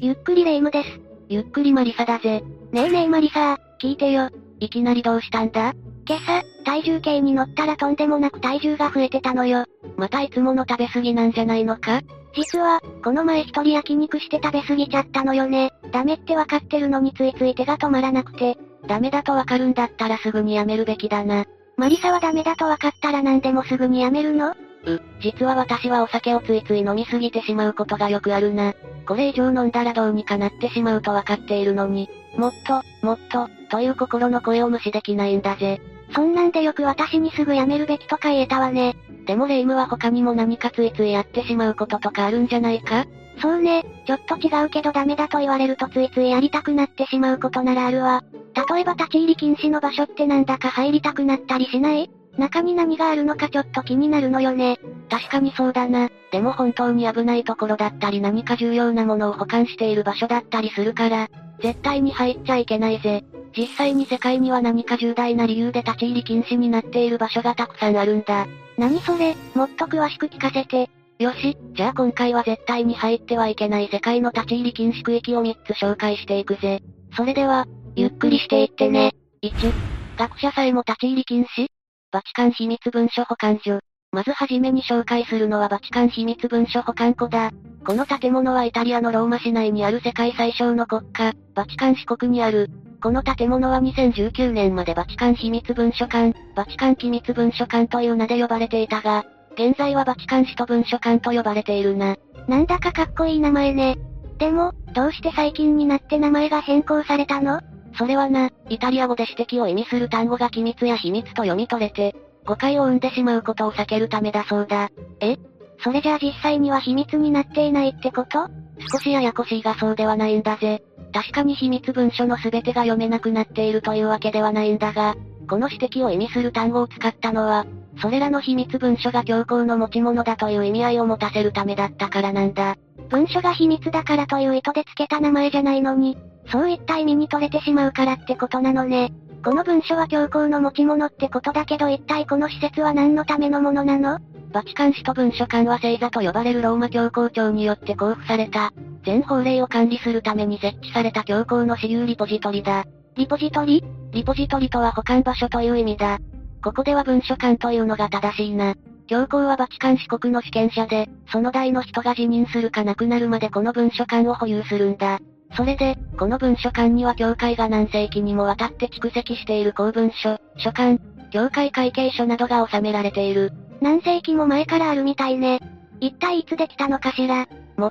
[0.00, 1.00] ゆっくりレ夢ムです。
[1.28, 2.42] ゆっくりマリサだぜ。
[2.72, 4.30] ねえねえマリサ聞いてよ。
[4.60, 5.74] いきなりどうしたんだ？
[6.06, 9.64] 今朝、体重計に乗ったらとんでもなく体重が増えてたのよ。
[9.96, 12.00] またいつもの食べ過ぎなんじゃないのか？
[12.34, 15.72] 実は、この前一人焼肉して食べ過ぎちゃったのよね。
[15.92, 18.56] ダメってわかってるのについつい手が止まらなくて。
[18.86, 21.44] ダメだとわかるんだったらすぐにやめるべきだな。
[21.76, 24.54] マリサはダメだとわかったら何でもすぐにやめるの？
[24.94, 28.74] う、実は私はお酒をついつい飲みすぎてしまうことがよくあるな。
[29.06, 35.80] これ以上飲んだらどうにかなってしまうとわかっているのに、もっと、もっと、という心の声を無視できないんだぜ。
[36.14, 38.96] そんなんでよく私にすぐやめるべきとか言えたわね。
[39.26, 43.04] でもレイムは他にも何かついついやってしまうこととかあるんじゃないか？
[43.42, 48.24] そうね、ちょっと違うけどダメだと言われるとついついやりたくなってしまうことならあるわ。
[48.72, 52.10] 例えば立ち入り禁止の場所ってなんだか入りたくなったりしない？
[52.38, 54.78] 中に何があるのかちょっと気になるのよね。
[55.10, 56.08] 確かにそうだな。
[56.30, 61.28] でも本当に危ないところだったり何か重要なものを保管している場所だったりするから、
[61.60, 63.24] 絶対に入っちゃいけないぜ。
[63.56, 68.46] 実際に世界には何か重大な理由で立ち入り禁止になっている場所がたくさんあるんだ。
[68.76, 70.88] 何それ、もっと詳しく聞かせて。
[71.18, 76.80] よし、じゃあ今回は絶対に入ってはいけない世界の立ち入り禁止区域を3つ紹介していくぜ。
[77.16, 79.12] それでは、ゆっくりしていってね。
[79.42, 79.72] 1、
[80.16, 81.66] 学者さえも立ち入り禁止？
[82.10, 83.80] バチカン秘密文書保管所。
[84.12, 87.50] まずはじめに紹介するのはバチカン秘密文書保管庫だ。
[87.86, 92.70] この建物はイタリアのローマ市内にある世界最小の国家、バチカン四国にある。
[93.02, 102.16] この建物は2019年までバチカン秘密文書館、バチカン機密文書館という名で呼ばれていたが、現在はバチカン使徒文書館と呼ばれているな。
[102.48, 103.98] なんだかかっこいい名前ね。
[104.38, 107.60] でも、どうして最近になって名前が変更されたの？
[107.98, 112.14] それはな、イタリア語で指摘を意味する単語が機密や秘密と読み取れて、
[112.46, 114.88] 誤解を生んでしまうことを避けるためだそうだ。
[115.20, 115.36] え？
[115.82, 118.48] それじゃあ実際には秘密になっていないってこと？
[118.92, 120.82] 少しややこしいがそうではないんだぜ。
[121.12, 125.16] 確かに秘密文書の全てが読めなくなっているというわけではないんだが、
[125.48, 127.66] この指摘を意味する単語を使ったのは、
[128.00, 132.76] それらの秘密文書が教皇の持ち物だという意味合いを持たせるためだったからなんだ。
[133.08, 136.16] 文書が秘密だからという意図で付けた名前じゃないのに、
[136.50, 139.12] そういった意味に取れてしまうからってことなのね。
[139.44, 144.18] この文書は教皇の持ち物ってことだけど一体この施設は何のためのものなの？
[144.52, 148.72] バチカン使徒文書館は聖座と呼ばれるローマ教皇庁によって交付された、
[149.04, 152.84] 全法令を管理するために設置された教皇の私有リポジトリだ。
[153.16, 153.84] リポジトリ？
[154.12, 156.18] リポジトリとは保管場所という意味だ。
[156.64, 158.74] ここでは文書館というのが正しいな。
[159.06, 165.20] 教皇はバチカン四国の主権者で、その代の人が辞任するか亡くなるまでこの文書館を保有するんだ。
[165.56, 170.98] それで、この文書館には教会が何世紀にもわたって蓄積している公文書、書簡、
[171.30, 173.52] 教会会計書などが収められている。
[173.80, 175.60] 何世紀も前からあるみたいね。
[176.00, 177.48] 一体いつできたのかしら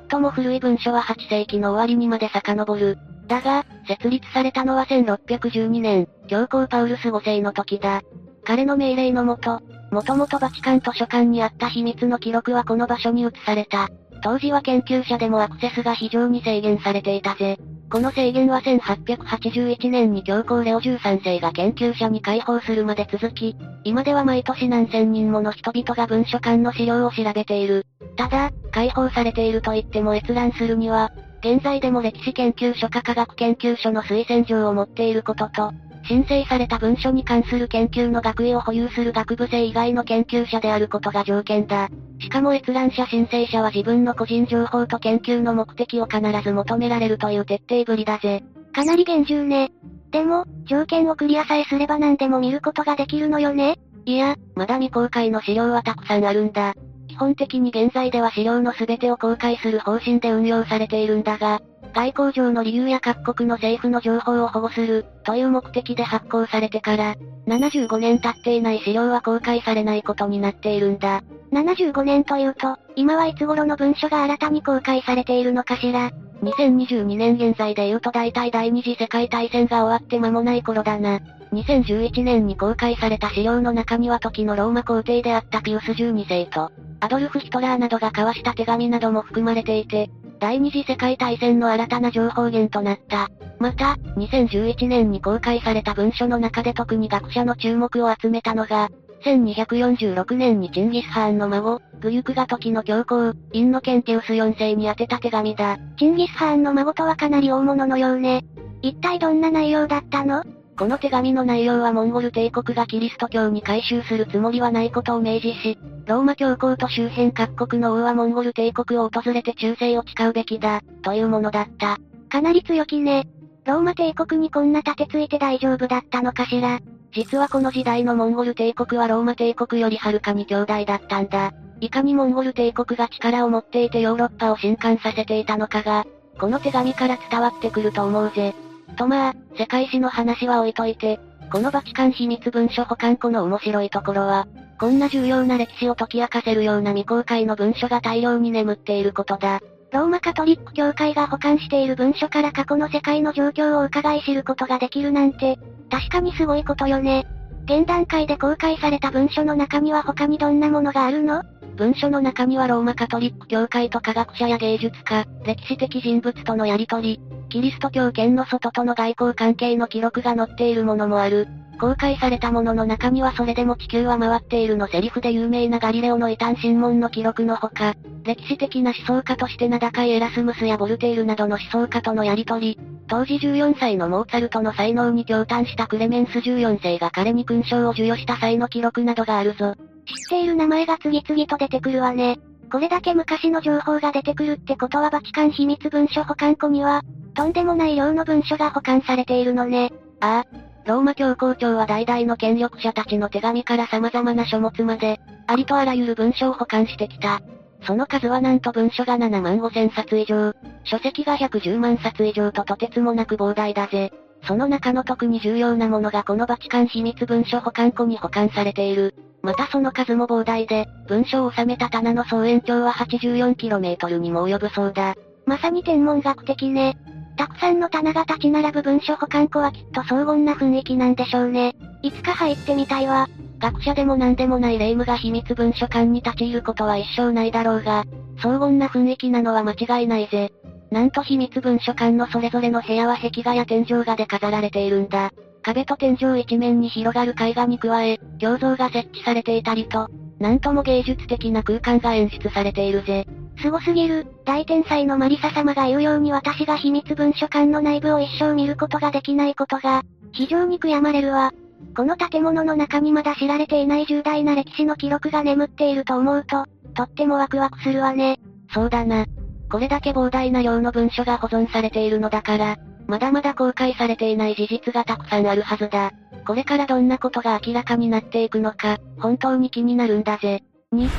[0.09, 2.97] 最も古い文書は8世紀の終わりにまで遡る。
[3.27, 8.01] だが、設立されたのは1612年、教皇パウルス5世の時だ。
[8.45, 13.89] 彼の命令のもと、もともとバチカン図書館にあった秘密の記録はこの場所に移された。
[14.21, 17.57] 当時は研究者でもアクセスが非常に制限されていたぜ。
[17.89, 23.55] この制限は1881年に教皇レオ13世が研究者に解放するまで続き、
[23.85, 27.85] 今では毎年何千人もの人々が文書館の資料を調べている。
[28.17, 35.71] ただ、解放されていると言っても閲覧するには、現在でも歴史研究所か科学研究所の推薦状を持っていることと、
[36.07, 41.89] 申請された文書に関する研究の学位を保有する学部生以外の研究者であることが条件だ。
[42.19, 48.43] しかも閲覧者申請者は自分の個人情報と研究の目的を必ず求められるという徹底ぶりだぜ。
[48.73, 49.71] かなり厳重ね。
[50.11, 56.73] でも、条件をクリアさえすれば何でも見ることができるのよねいや、まだ未公開の資料はたくさんあるんだ。
[57.17, 61.63] 基本的に現在では資料の全てを公開する方針で運用されているんだが、
[61.95, 67.15] 外交上の理由や各国の政府の情報を保護する、という目的で発行されてから、
[67.47, 71.23] 75年経っていない資料は公開されないことになっているんだ。
[71.51, 76.11] 75年というと、今はいつ頃の文書が新たに公開されているのかしら。
[76.43, 81.19] 2022年現在で言うと大体第二次世界大戦が終わって間もない頃だな。
[81.53, 90.09] 2011年に公開された資料の中には時のローマ皇帝であったピウス12世と、アドルフ・ヒトラーなどが交わした手紙なども含まれていて、
[90.39, 93.29] 第二次世界大戦の新たな情報源となった。
[93.59, 98.89] また、2011年に公開された文書の中で特に学者の注目を集めたのが、
[99.25, 105.77] 1246年にチンギス・ハーンの孫、グユクが時の教皇、インノケンテウス4世に宛てた手紙だ。
[105.97, 108.45] チンギス・ハーンの孫とはかなり大物のようね。
[108.83, 110.43] 一体どんな内容だったの？
[110.77, 121.97] この手紙の内容はモンゴル帝国がキリスト教に改宗するつもりはないことを明示し、ローマ教皇と周辺各国の王はモンゴル帝国を訪れて忠誠を誓うべきだ、というものだった。
[122.29, 123.27] かなり強気ね。
[123.65, 126.79] ローマ帝国にこんな立てついて大丈夫だったのかしら。
[127.11, 131.53] 実はこの時代のモンゴル帝国はローマ帝国よりはるかに強大だったんだ。
[131.81, 136.05] いかにモンゴル帝国が力を持っていてヨーロッパを震撼させていたのかが、
[136.39, 138.53] この手紙から伝わってくると思うぜ。
[138.95, 141.19] とまあ、世界史の話は置いといて、
[141.51, 144.47] このバチカン秘密文書保管庫の面白いところは、
[144.79, 149.59] こんな重要な歴史を解き明かせるような未公開の文書が大量に眠っていることだ。
[149.91, 155.57] ローマカトリック教会が保管している文書から過去の世界の状況を伺い知ることができるなんて、
[155.89, 157.25] 確かにすごいことよね。
[157.65, 161.43] 現段階で公開された文書の中には他にどんなものがあるの？
[161.75, 171.47] 文書の中にはローマカトリック教会と科学者や芸術家、歴史的人物とのやりとり、キリスト教圏の外との外交関係の記録が載っているものもある。
[171.79, 189.75] 公開されたものの中にはそれでも地球は回っているのセリフで有名なガリレオの異端審問の記録のほか、歴史的な思想家として名高いエラスムスやボルテールなどの思想家とのやりとり、当時14歳のモーツァルトの才能に驚嘆したクレメンス14世が彼に勲章を授与した際の記録などがあるぞ。
[190.05, 192.39] 知っている名前が次々と出てくるわね。
[192.71, 197.01] これだけ昔の情報が出てくるってことはバチカン秘密文書保管庫には、
[197.37, 199.93] とんでもない量の文書が保管されているのね。
[200.21, 200.45] ああ。
[200.87, 207.41] ローマ教皇庁は代々の権力者たちの手紙から様々な書物まで、ありとあらゆる文書を保管してきた。
[207.83, 210.53] その数はなんと文書が7万5千冊以上、
[210.83, 214.11] 書籍が110万冊以上ととてつもなく膨大だぜ。
[214.47, 219.13] その中の特に重要なものがこのバチカン秘密文書保管庫に保管されている。
[219.43, 225.13] またその数も膨大で、文書を収めた棚の総延長は 84km にも及ぶそうだ。
[225.45, 226.97] まさに天文学的ね。
[227.37, 231.75] たくさんの棚が立ち並ぶ文書保管庫はきっと荘厳な雰囲気なんでしょうね。
[232.01, 233.27] いつか入ってみたいわ。
[233.59, 238.05] 学者でも何でもない霊夢が秘密文書館に立ち入ることは一生ないだろうが、
[238.41, 240.51] 荘厳な雰囲気なのは間違いないぜ。
[240.91, 245.31] なんと秘密文書館のそれぞれの部屋は壁画や天井画で飾られているんだ。
[245.61, 250.07] 壁と天井一面に広がる絵画に加え、胸像が設置されていたりと、
[250.39, 253.27] なんとも芸術的な空間が演出されているぜ。
[253.61, 261.51] すごすぎる、大天才のマリサ様が言うように私が秘密文書館の内部を一生見ることができないことが、非常に悔やまれるわ。
[261.95, 268.39] この建物の中にまだ知られていない重大な歴史の記録が眠っていると思うと、とってもワクワクするわね。
[268.73, 269.25] そうだな。
[269.69, 276.11] これだけ膨大な量の文書が保存されているのだから、まだまだ公開されていない事実がたくさんあるはずだ。
[276.45, 280.63] これからどんなことが明らかになっていくのか、本当に気になるんだぜ。
[280.93, 281.09] 2、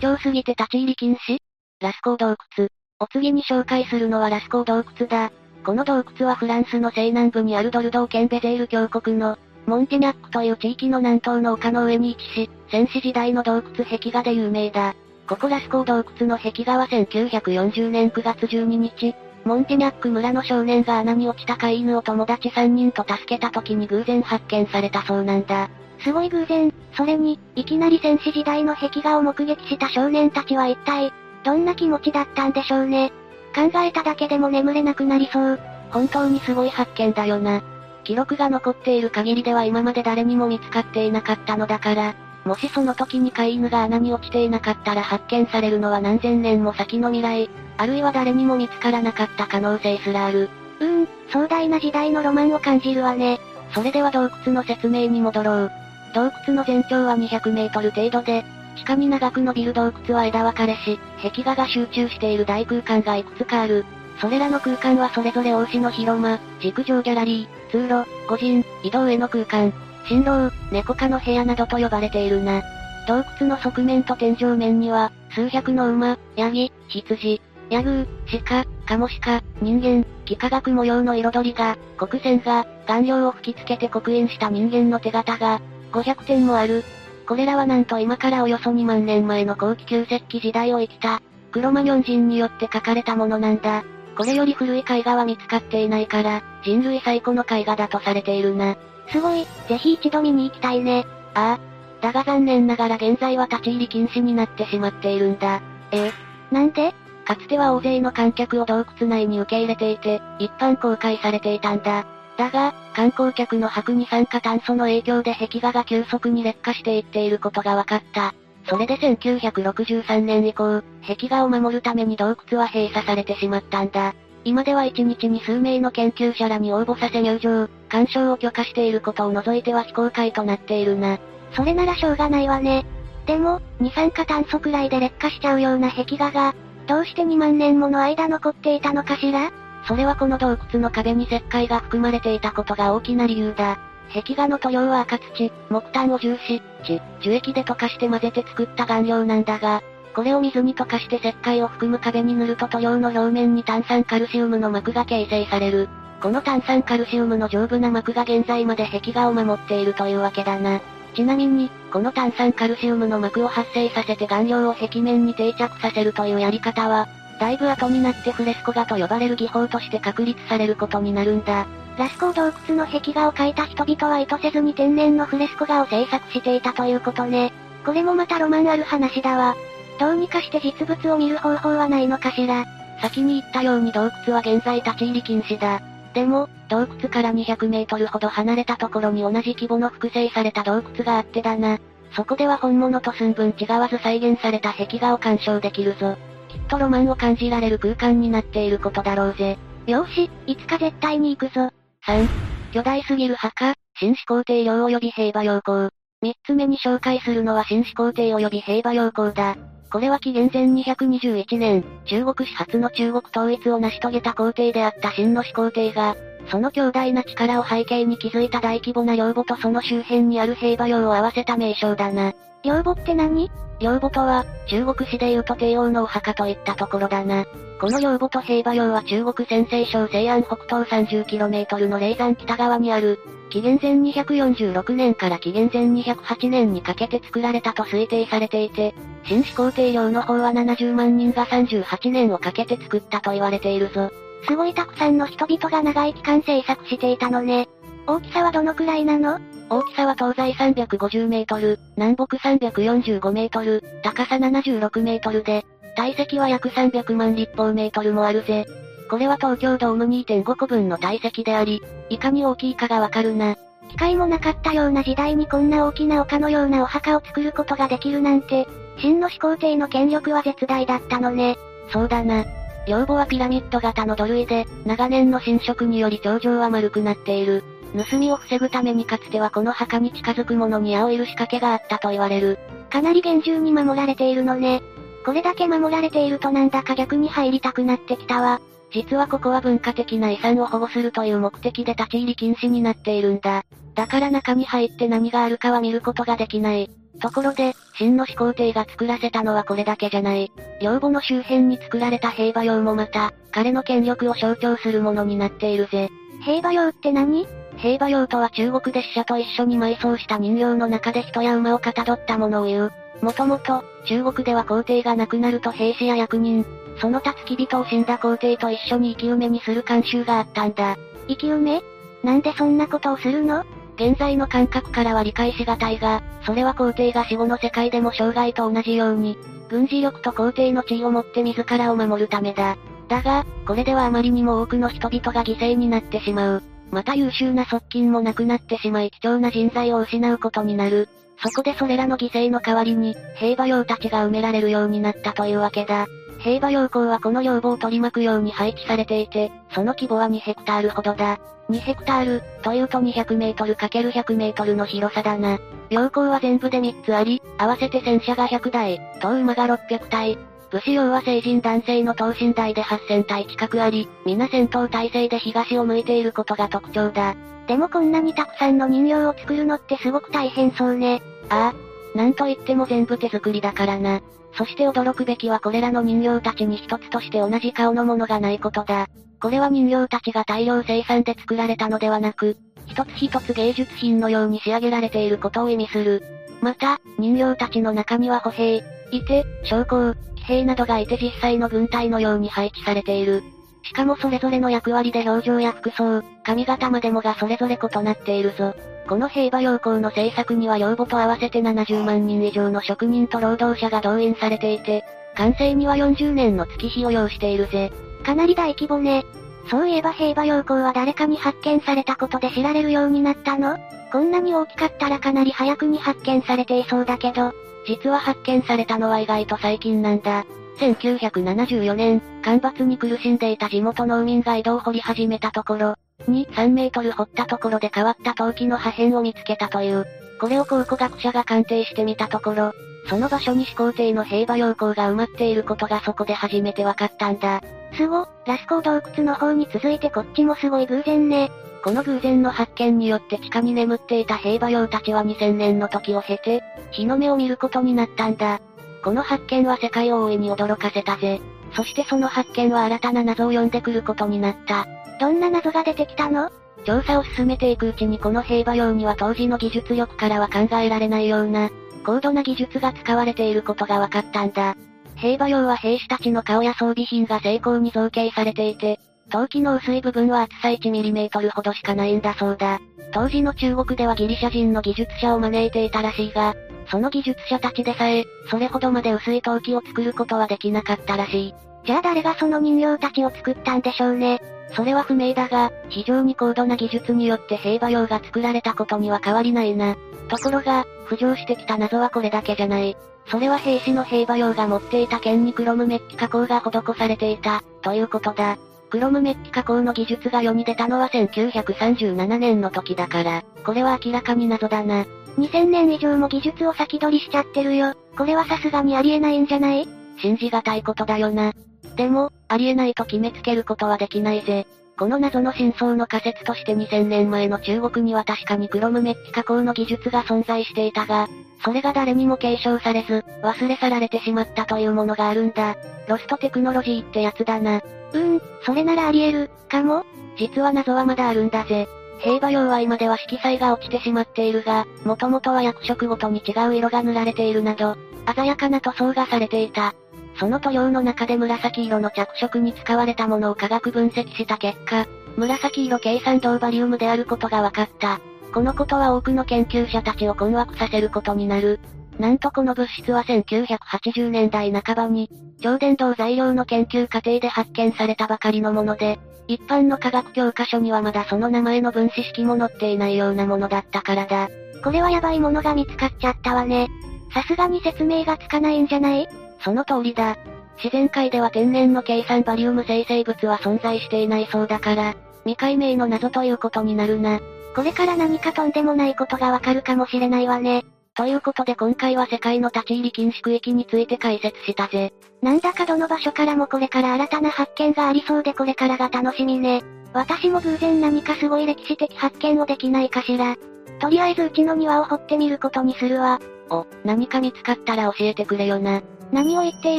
[0.00, 1.43] 貴重すぎて立ち入り禁止？
[1.84, 2.68] ラスコー洞窟。
[2.98, 5.30] お次に紹介するのはラスコー洞窟だ。
[5.66, 9.36] この洞窟はフランスの西南部にあるドルドー県ベゼール峡谷の、
[9.66, 14.94] モンティニャックという地域の南東の丘の上に位置し、戦死時代の洞窟壁画で有名だ。
[15.28, 19.14] ここラスコー洞窟の壁画は1940年9月12日、
[19.44, 25.68] モンティニャック村の少年が穴に落ちた飼い犬を友達3人と助けた時に偶然発見されたそうなんだ。
[26.02, 31.12] すごい偶然、それに、いきなり戦死時代の壁画を目撃した少年たちは一体、
[31.44, 33.12] どんな気持ちだったんでしょうね。
[33.54, 35.60] 考えただけでも眠れなくなりそう。
[35.90, 37.62] 本当にすごい発見だよな。
[38.02, 42.14] 記録が残っている限りでは今まで誰にも見つかっていなかったのだから、
[42.44, 50.50] もしその時に飼い犬が穴に落ちていなかったら発見されるのは何千年も先の未来、あるいは誰にも見つからなかった可能性すらある。
[50.80, 53.40] うーん、壮大な時代のロマンを感じるわね。
[53.72, 55.72] それでは洞窟の説明に戻ろう。
[56.14, 58.44] 洞窟の全長は200メートル程度で、
[58.76, 63.86] 地下に長く伸びる洞窟は枝分かれし、壁画が集中している大空間がいくつかある。
[64.20, 69.72] それらの空間はそれぞれ大師の広間、軸上ギャラリー、通路、個人、移動への空間、
[70.06, 72.62] 新郎、猫科の部屋などと呼ばれているな。
[73.08, 77.40] 洞窟の側面と天井面には、数百の馬、ヤギ、羊、
[77.70, 85.60] ヤグー、鹿、カモシカ、人間、幾何学模様の彩りが、黒線が、顔料を吹き付けて刻印した人間の手形が、
[85.92, 86.84] 500点もある。
[87.26, 93.84] これらはなんと今からおよそ2万年前の後期旧石器時代を生きた、クロマニョン人によって書かれたものなんだ。
[94.16, 98.76] これより古い絵画は見つかっていないから、人類最古の絵画だとされているな。
[99.10, 101.06] すごい、ぜひ一度見に行きたいね。
[101.34, 101.74] ああ。
[102.00, 105.62] だが残念ながら現在は立ち入り禁止になってしまっているんだ。
[105.90, 106.12] え
[106.50, 106.94] なんで？
[107.24, 112.04] かつては大勢の観客を洞窟内に受け入れていて、一般公開されていたんだ。
[112.36, 118.34] だが、観光客の白二酸化炭素の影響で壁画が急速に劣化していっていることが分かった。
[118.68, 124.14] それで1963年以降、壁画を守るために洞窟は閉鎖されてしまったんだ。
[124.44, 131.18] 今では1日に数名の研究者らに応募させ入場、鑑賞を許可していることを除いては非公開となっているな。
[131.52, 132.84] それならしょうがないわね。
[133.26, 136.54] でも、二酸化炭素くらいで劣化しちゃうような壁画が、
[136.86, 139.50] どうして2万年もの間残っていたのかしら？
[139.86, 143.78] それはこの洞窟の壁に石灰が含まれていたことが大きな理由だ。
[144.12, 149.82] 壁画の塗料は赤土、木炭を重視、地、樹液で溶かして混ぜて作った顔料なんだが、
[150.14, 155.88] これを水に溶かして石灰を含む壁に塗ると塗料の表面に炭酸カルシウムの膜が形成される。
[156.22, 160.80] この炭酸カルシウムの丈夫な膜が現在まで壁画を守っているというわけだな。
[161.14, 171.66] ちなみに、この炭酸カルシウムの膜を発生させて顔料を壁面に定着させるというやり方は、だいぶ後になってフレスコ画と呼ばれる技法として確立されることになるんだ。
[171.98, 177.52] ラスコー洞窟の壁画を描いた人々は意図せずに天然のフレスコ画を制作していたということね。
[177.84, 179.54] これもまたロマンある話だわ。
[180.00, 182.64] どうにかして実物を見る方法はないのかしら。
[183.00, 185.80] 先に言ったように洞窟は現在立ち入り禁止だ。
[186.14, 191.78] でも、洞窟から200メートルほど離れたところに同じ規模の複製された洞窟があってだな。
[192.14, 196.16] そこでは本物と寸分違わず再現された壁画を鑑賞できるぞ。
[196.54, 199.58] きっとロマンを感じられる空間になっていることだろうぜ。
[199.88, 201.70] よし、いつか絶対に行くぞ。
[202.06, 202.28] 3、
[202.72, 205.90] 巨大すぎる墓、新始皇帝陵及び平和陽光。
[206.22, 209.56] 三つ目に紹介するのは新始皇帝及び平和陽光だ。
[209.90, 216.16] これは紀元前221年、中国始発の中国統一を成し遂げた皇帝であった新の始皇帝が、
[216.48, 222.32] その強大な力を背景に築いた大規模な陵墓とその周辺にある平和陵を合わせた名称だな。
[222.62, 223.50] 陵墓って何？
[223.80, 227.44] 陵墓とは、中国史で言うと帝王のお墓といったところだな。
[227.80, 233.18] この陵墓と平和陵は中国陝西省西安北東 30km の霊山北側にある、
[233.50, 244.10] 紀元前246年から紀元前208年にかけて作られたと推定されていて、新始皇帝陵の方は70万人が38年をかけて作ったと言われているぞ。
[244.46, 247.68] すごいたくさんの人々が長い期間制作していたのね。
[248.06, 249.40] 大きさはどのくらいなの？
[249.70, 255.64] 大きさは東西350メートル、南北345メートル、高さ76メートルで、
[255.96, 258.66] 体積は約300万立方メートルもあるぜ。
[259.08, 263.56] これは東京ドーム2.5個分の体積であり、いかに大きいかがわかるな。
[263.88, 268.66] 機械もなかったような時代にこんな大きな丘のようなお墓を作ることができるなんて、
[268.98, 271.56] 真の始皇帝の権力は絶大だったのね。
[271.90, 272.44] そうだな。
[272.86, 277.64] 陵墓はピラミッド型の土塁で、長年の侵食により頂上は丸くなっている。
[278.10, 282.58] 盗みを防ぐためにかつてはこの墓に近づく者に青いる仕掛けがあったと言われる。
[282.90, 284.82] かなり厳重に守られているのね。
[285.24, 288.60] これだけ守られているとなんだか逆に入りたくなってきたわ。
[288.92, 293.64] 実はここは文化的な遺産を保護するという目的で立ち入り禁止になっているんだ。
[293.94, 296.90] だから中に入って何があるかは見ることができない。
[297.20, 300.52] ところで、真の始皇帝が作らせたのはこれだけじゃない。
[300.80, 306.10] 陵墓の周辺に作られた平和陵もまた、彼の権力を象徴するものになっているぜ。
[306.44, 307.46] 平和陵って何？
[307.76, 312.92] 平和陵とは中国で死者と一緒に埋葬した人形の中で人や馬をかたどったものを言う。
[313.22, 316.66] もともと、中国では皇帝が亡くなると兵士や役人、
[317.00, 320.96] その他付き人を死んだ皇帝と一緒に生き埋めにする慣習があったんだ。
[321.28, 321.82] 生き埋め？
[322.22, 323.64] なんでそんなことをするの？
[323.96, 332.76] 現在の感覚からは理解しがたいが、それは皇帝が死後の世界でも生涯と同じように、軍事力と皇帝の地位をもって自らを守るためだ。
[333.08, 336.62] だが、これではあまりにも多くの人々が犠牲になってしまう。
[336.90, 341.08] また優秀な側近も亡くなってしまい貴重な人材を失うことになる。
[341.42, 346.06] そこでそれらの犠牲の代わりに、平和用たちが埋められるようになったというわけだ。
[346.44, 351.40] 平和陽光はこの要望を取り巻くように配置されていて、その規模は2ヘクタールほどだ。
[351.70, 355.58] 2ヘクタール、というと200メートル ×100 メートルの広さだな。
[355.88, 360.38] 陽光は全部で3つあり、合わせて戦車が100台、東馬が600体。
[360.70, 367.36] 武士用は成人男性の等身大で8000体近くあり、皆戦闘態勢で東を向いていることが特徴だ。
[367.66, 371.22] でもこんなにたくさんの人形を作るのってすごく大変そうね。
[371.48, 371.83] ああ。
[372.14, 374.20] なんといっても全部手作りだからな。
[374.56, 379.08] そして驚くべきはこれらの人形たちに一つとして同じ顔のものがないことだ。
[379.40, 382.56] これは人形たちが大量生産で作られたのではなく、
[382.86, 386.22] 一つ一つ芸術品のように仕上げられていることを意味する。
[386.60, 388.82] また、人形たちの中には歩兵、い
[389.26, 393.42] て、将校、騎兵などがいて実際の軍隊のように配置されている。
[393.82, 398.74] しかもそれぞれの役割で表情や服装、髪型までもがそれぞれ異なっているぞ。
[399.08, 405.04] この平和陽光の制作には両母と合わせて70万人以上の職人と労働者が動員されていて、
[405.36, 407.92] 完成には40年の月日を要しているぜ。
[408.24, 409.24] かなり大規模ね。
[409.70, 413.78] そういえば平和陽光は誰かに発見されたことで知られるようになったの？
[414.12, 417.52] こんなに大きかったらかなり早くに発見されていそうだけど、
[417.86, 420.44] 実は発見されたのは意外と最近なんだ。
[420.78, 425.94] 1974年、干ばつに苦しんでいた地元農民が井戸を掘り始めたところ、
[426.26, 430.06] 2、3メートル掘ったところで変わった陶器の破片を見つけたという。
[430.40, 432.72] これを考古学者が鑑定してみたところ、
[433.06, 437.62] その場所に始皇帝の平和陽光が埋まっていることがそこで初めて分かったんだ。
[437.94, 441.50] すご、ラスコー洞窟の方に続いてこっちもすごい偶然ね。
[441.82, 448.60] この偶然の発見によって地下に眠っていた平和陽たちは2000年の時を経て、日の目を見ることになったんだ。
[449.02, 451.42] この発見は世界を大いに驚かせたぜ。
[451.74, 454.86] そしてその発見は新たな謎を呼んでくることになった。
[455.20, 456.50] どんな謎が出てきたの？
[456.84, 461.70] 調査を進めていくうちにこの平和用には当時の技術力からは考えられないような、
[462.04, 464.76] 高度な技術が使われていることが分かったんだ。
[465.16, 472.80] 平和用は兵士たちの顔や装備品が精巧に造形されていて、陶器の薄い部分は厚さ 1mm ほどしかないんだそうだ。
[473.12, 476.54] 当時の中国ではギリシャ人の技術者を招いていたらしいが、
[476.90, 481.54] その技術者たちでさえ、それほどまで薄い陶器を作ることはできなかったらしい。
[481.86, 484.42] じゃあ誰がその人形たちを作ったんでしょうね？
[484.72, 489.96] それは不明だが、非常に高度な技術によって平和用が作られたことには変わりないな。
[490.28, 492.96] ところが、浮上してきた謎はこれだけじゃない。
[493.26, 498.58] それは兵士の平和用が持っていた剣にクロムメッキ加工が施されていた、ということだ。
[498.90, 505.04] クロムメッキ加工の技術が世に出たのは1937年の時だから、これは明らかに謎だな。
[505.38, 507.94] 2000年以上も技術を先取りしちゃってるよ。
[508.16, 509.88] これはさすがにありえないんじゃない？
[510.18, 511.52] 信じがたいことだよな。
[511.96, 514.66] でも、ありえないと決めつけることはできないぜ。
[514.96, 521.28] この謎の真相の仮説として2000年前の中国には確かにクロムメッキ加工の技術が存在していたが、
[521.64, 525.76] それが誰にも継承されず、忘れ去られてしまったというものがあるんだ。
[526.08, 527.78] ロストテクノロジーってやつだな。
[527.78, 530.04] うーん、それならあり得る、かも
[530.38, 531.88] 実は謎はまだあるんだぜ。
[532.20, 537.96] 平和用は今では色彩が落ちてしまっているが、もともとは役職ごとに違う色が塗られているなど、
[538.34, 539.94] 鮮やかな塗装がされていた。
[540.38, 548.20] その塗料の中で紫色の着色に使われたものを科学分析した結果、紫色計算銅バリウムであることが分かった。
[548.52, 551.80] このことは多くの研究者たちを困惑させることになる。
[552.18, 555.28] なんとこの物質は1980年代半ばに、
[555.60, 564.48] 超電導材料の研究過程で発見されたばかりのもので、一般の科学教科書にはまだその名前の分子式も載っていないようなものだったからだ。
[564.82, 566.88] これはヤバいものが見つかっちゃったわね。
[567.32, 569.28] さすがに説明がつかないんじゃない？
[569.64, 570.36] その通りだ。
[570.76, 577.40] 自然界では天然の計算バリウム生成物は存在していないそうだから、未解明の謎ということになるな。
[577.74, 580.84] これから何かとんでもないことがわかるかもしれないわね。
[581.14, 585.12] ということで今回は世界の立ち入り禁止区域について解説したぜ。
[585.42, 589.82] なんだかどの場所からもこれから新たな発見がありそうでこれからが楽しみね。
[590.12, 593.56] 私も偶然何かすごい歴史的発見をできないかしら。
[594.00, 596.40] とりあえずうちの庭を掘ってみることにするわ。
[596.70, 599.02] お、何か見つかったら教えてくれよな。
[599.34, 599.98] 何を言ってい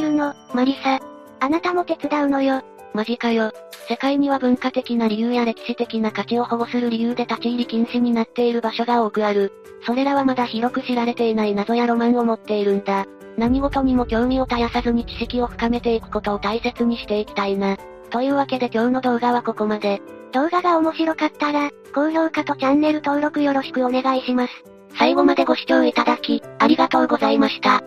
[0.00, 0.98] るの、マリサ。
[1.40, 2.62] あなたも手伝うのよ。
[2.94, 3.52] マジかよ。
[3.86, 9.52] 世界には文化的な理由や歴史的な価値を保護する理由で立ち入り禁止になっている場所が多くある。
[9.84, 13.04] それらはまだ広く知られていない謎やロマンを持っているんだ。
[13.36, 17.76] 何事にも興味を絶やさずに知識を深めていくことを大切にしていきたいな。
[18.08, 20.00] というわけで今日の動画はここまで。
[20.32, 24.52] 動画が面白かったら、高評価とチャンネル登録よろしくお願いします。
[24.98, 27.82] 最後までご視聴いただき、ありがとうございました。